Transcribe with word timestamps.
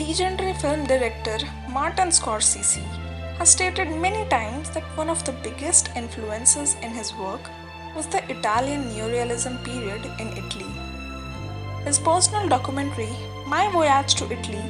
legendary 0.00 0.54
film 0.54 0.84
director 0.86 1.38
Martin 1.68 2.08
Scorsese 2.08 2.82
has 3.38 3.50
stated 3.50 3.88
many 4.04 4.26
times 4.30 4.70
that 4.70 4.96
one 5.00 5.10
of 5.10 5.22
the 5.24 5.32
biggest 5.46 5.90
influences 5.94 6.74
in 6.82 6.90
his 6.90 7.12
work 7.14 7.50
was 7.94 8.06
the 8.06 8.22
Italian 8.34 8.84
neorealism 8.92 9.62
period 9.62 10.02
in 10.18 10.28
Italy. 10.42 10.72
His 11.84 11.98
personal 11.98 12.48
documentary, 12.48 13.12
My 13.46 13.70
Voyage 13.72 14.14
to 14.14 14.32
Italy, 14.32 14.64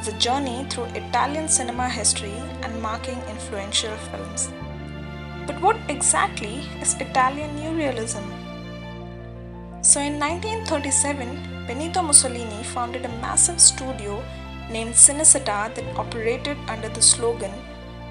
is 0.00 0.08
a 0.08 0.18
journey 0.18 0.66
through 0.68 0.96
Italian 1.02 1.48
cinema 1.48 1.88
history 1.88 2.38
and 2.62 2.82
marking 2.82 3.20
influential 3.30 3.96
films. 4.08 4.50
But 5.46 5.60
what 5.60 5.76
exactly 5.88 6.62
is 6.80 6.94
Italian 6.94 7.50
neorealism? 7.56 8.26
So 9.82 10.00
in 10.00 10.18
1937, 10.18 11.66
Benito 11.68 12.02
Mussolini 12.02 12.62
founded 12.64 13.04
a 13.04 13.16
massive 13.26 13.60
studio 13.60 14.22
named 14.70 14.94
Cinecittà 14.94 15.74
that 15.74 15.96
operated 15.96 16.56
under 16.68 16.88
the 16.88 17.02
slogan, 17.02 17.52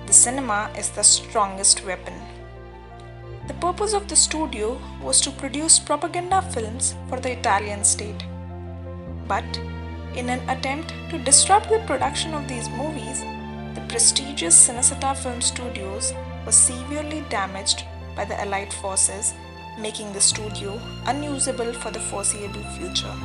The 0.08 0.14
cinema 0.14 0.70
is 0.78 0.90
the 0.90 1.04
strongest 1.04 1.86
weapon. 1.86 2.14
The 3.48 3.54
purpose 3.54 3.94
of 3.94 4.08
the 4.08 4.16
studio 4.16 4.80
was 5.02 5.22
to 5.22 5.32
produce 5.32 5.80
propaganda 5.80 6.42
films 6.42 6.96
for 7.08 7.20
the 7.20 7.32
Italian 7.32 7.84
state. 7.84 8.24
But 9.28 9.46
in 10.16 10.30
an 10.30 10.42
attempt 10.50 10.94
to 11.12 11.18
disrupt 11.18 11.70
the 11.70 11.80
production 11.88 12.34
of 12.34 12.48
these 12.48 12.70
movies, 12.70 13.22
the 13.76 13.86
prestigious 13.88 14.68
Cinecittà 14.68 15.16
Film 15.16 15.40
Studios 15.40 16.14
was 16.46 16.56
severely 16.56 17.24
damaged 17.30 17.86
by 18.16 18.26
the 18.26 18.40
Allied 18.42 18.74
forces, 18.74 19.34
making 19.80 20.12
the 20.12 20.20
studio 20.20 20.80
unusable 21.06 21.72
for 21.74 21.92
the 21.92 22.00
foreseeable 22.00 22.64
future. 22.78 23.16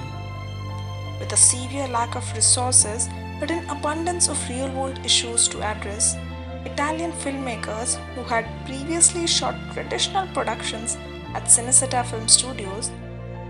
With 1.27 1.41
a 1.41 1.43
severe 1.43 1.89
lack 1.89 2.15
of 2.15 2.33
resources 2.37 3.09
but 3.41 3.51
an 3.51 3.69
abundance 3.69 4.29
of 4.29 4.49
real 4.49 4.71
world 4.71 5.05
issues 5.05 5.49
to 5.49 5.61
address, 5.61 6.17
Italian 6.65 7.11
filmmakers 7.11 7.97
who 8.15 8.23
had 8.23 8.47
previously 8.65 9.27
shot 9.27 9.57
traditional 9.73 10.29
productions 10.29 10.97
at 11.35 11.47
Cinecittà 11.47 12.07
Film 12.07 12.29
Studios 12.29 12.93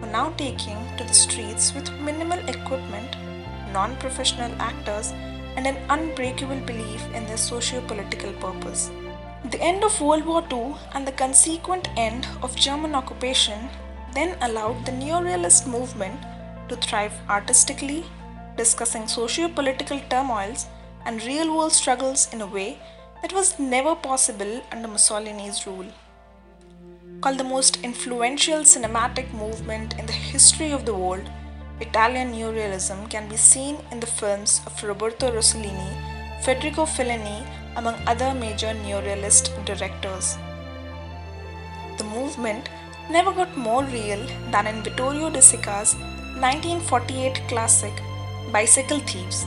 were 0.00 0.06
now 0.06 0.30
taking 0.38 0.78
to 0.96 1.04
the 1.04 1.12
streets 1.12 1.74
with 1.74 1.92
minimal 2.00 2.38
equipment, 2.48 3.14
non 3.74 3.94
professional 3.96 4.52
actors, 4.58 5.12
and 5.56 5.66
an 5.66 5.76
unbreakable 5.90 6.60
belief 6.60 7.04
in 7.12 7.26
their 7.26 7.36
socio 7.36 7.82
political 7.82 8.32
purpose. 8.44 8.90
The 9.50 9.60
end 9.60 9.84
of 9.84 10.00
World 10.00 10.24
War 10.24 10.42
II 10.50 10.76
and 10.94 11.06
the 11.06 11.12
consequent 11.12 11.90
end 11.98 12.26
of 12.42 12.56
German 12.56 12.94
occupation 12.94 13.68
then 14.14 14.34
allowed 14.40 14.86
the 14.86 14.92
neorealist 14.92 15.66
movement 15.66 16.18
to 16.68 16.76
thrive 16.76 17.12
artistically, 17.28 18.04
discussing 18.56 19.06
socio 19.06 19.48
political 19.48 20.00
turmoils 20.10 20.66
and 21.04 21.24
real 21.24 21.56
world 21.56 21.72
struggles 21.72 22.28
in 22.32 22.40
a 22.40 22.46
way 22.46 22.78
that 23.22 23.32
was 23.32 23.58
never 23.58 23.94
possible 23.94 24.62
under 24.72 24.88
Mussolini's 24.88 25.66
rule. 25.66 25.86
Called 27.20 27.38
the 27.38 27.44
most 27.44 27.78
influential 27.82 28.60
cinematic 28.60 29.32
movement 29.32 29.98
in 29.98 30.06
the 30.06 30.12
history 30.12 30.70
of 30.72 30.84
the 30.84 30.94
world, 30.94 31.28
Italian 31.80 32.32
neorealism 32.32 33.08
can 33.10 33.28
be 33.28 33.36
seen 33.36 33.76
in 33.90 34.00
the 34.00 34.06
films 34.06 34.60
of 34.66 34.82
Roberto 34.82 35.30
Rossellini, 35.30 35.90
Federico 36.42 36.84
Fellini, 36.84 37.46
among 37.76 37.94
other 38.06 38.32
major 38.34 38.72
neorealist 38.84 39.50
directors. 39.64 40.38
The 41.98 42.04
movement 42.04 42.68
never 43.10 43.32
got 43.32 43.56
more 43.56 43.84
real 43.84 44.26
than 44.50 44.66
in 44.66 44.82
Vittorio 44.82 45.30
De 45.30 45.40
Sica's 45.40 45.96
1948 46.36 47.48
classic 47.48 47.92
Bicycle 48.52 49.00
Thieves 49.00 49.46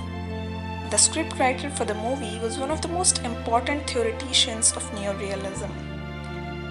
the 0.89 0.97
scriptwriter 0.97 1.71
for 1.71 1.85
the 1.85 1.93
movie 1.93 2.39
was 2.39 2.57
one 2.57 2.71
of 2.71 2.81
the 2.81 2.87
most 2.87 3.19
important 3.19 3.87
theoreticians 3.87 4.71
of 4.75 4.89
neorealism. 4.93 5.69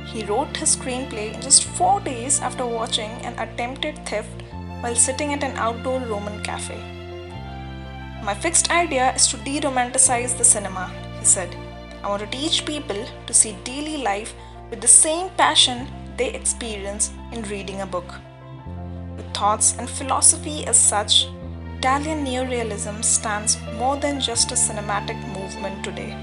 He 0.06 0.24
wrote 0.24 0.56
his 0.56 0.74
screenplay 0.74 1.34
in 1.34 1.40
just 1.40 1.62
four 1.62 2.00
days 2.00 2.40
after 2.40 2.66
watching 2.66 3.10
an 3.22 3.38
attempted 3.38 4.04
theft 4.04 4.42
while 4.80 4.96
sitting 4.96 5.32
at 5.34 5.44
an 5.44 5.56
outdoor 5.56 6.00
Roman 6.00 6.42
cafe. 6.42 6.78
My 8.24 8.34
fixed 8.34 8.72
idea 8.72 9.14
is 9.14 9.28
to 9.28 9.36
de 9.36 9.60
romanticize 9.60 10.36
the 10.36 10.44
cinema, 10.44 10.90
he 11.20 11.24
said. 11.24 11.54
I 12.02 12.08
want 12.08 12.22
to 12.22 12.38
teach 12.38 12.66
people 12.66 13.06
to 13.26 13.32
see 13.32 13.56
daily 13.62 13.98
life 13.98 14.34
with 14.68 14.80
the 14.80 14.88
same 14.88 15.30
passion 15.36 15.86
they 16.16 16.32
experience 16.32 17.12
in 17.30 17.42
reading 17.42 17.82
a 17.82 17.86
book. 17.86 18.14
With 19.18 19.34
thoughts 19.34 19.74
and 19.78 19.90
philosophy 19.90 20.64
as 20.66 20.78
such, 20.78 21.26
Italian 21.78 22.24
neorealism 22.24 23.04
stands 23.04 23.58
more 23.76 23.96
than 23.96 24.20
just 24.20 24.52
a 24.52 24.54
cinematic 24.54 25.18
movement 25.36 25.82
today. 25.82 26.16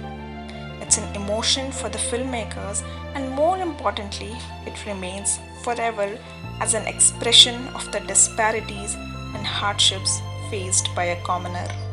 It's 0.82 0.98
an 0.98 1.14
emotion 1.14 1.74
for 1.74 1.90
the 1.90 1.98
filmmakers, 1.98 2.84
and 3.14 3.30
more 3.32 3.58
importantly, 3.58 4.34
it 4.66 4.86
remains 4.86 5.40
forever 5.62 6.18
as 6.62 6.74
an 6.74 6.88
expression 6.88 7.68
of 7.76 7.92
the 7.92 8.00
disparities 8.00 8.96
and 9.36 9.46
hardships 9.46 10.22
faced 10.50 10.88
by 10.96 11.06
a 11.06 11.22
commoner. 11.24 11.85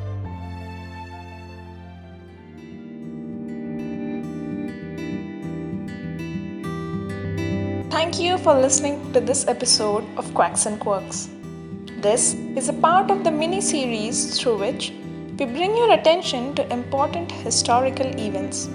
Thank 8.02 8.18
you 8.18 8.36
for 8.36 8.52
listening 8.52 8.94
to 9.12 9.20
this 9.20 9.46
episode 9.46 10.04
of 10.16 10.34
Quacks 10.34 10.66
and 10.66 10.80
Quirks. 10.80 11.28
This 12.06 12.34
is 12.56 12.68
a 12.68 12.72
part 12.72 13.12
of 13.12 13.22
the 13.22 13.30
mini 13.30 13.60
series 13.60 14.40
through 14.40 14.56
which 14.58 14.90
we 15.38 15.44
bring 15.46 15.76
your 15.76 15.92
attention 15.92 16.52
to 16.56 16.68
important 16.72 17.30
historical 17.30 18.08
events. 18.18 18.68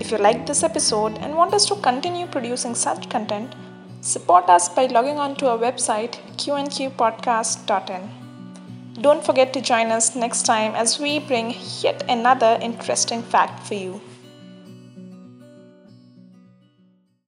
If 0.00 0.10
you 0.10 0.16
liked 0.16 0.46
this 0.46 0.62
episode 0.62 1.18
and 1.18 1.36
want 1.36 1.52
us 1.52 1.66
to 1.66 1.74
continue 1.76 2.26
producing 2.26 2.74
such 2.74 3.10
content, 3.10 3.54
support 4.00 4.48
us 4.48 4.70
by 4.70 4.86
logging 4.86 5.18
on 5.18 5.36
to 5.36 5.50
our 5.50 5.58
website 5.58 6.16
qnqpodcast.in. 6.38 8.10
Don't 9.02 9.22
forget 9.22 9.52
to 9.52 9.60
join 9.60 9.88
us 9.88 10.16
next 10.16 10.46
time 10.46 10.74
as 10.74 10.98
we 10.98 11.18
bring 11.18 11.54
yet 11.82 12.02
another 12.08 12.58
interesting 12.62 13.22
fact 13.22 13.66
for 13.66 13.74
you. 13.74 14.00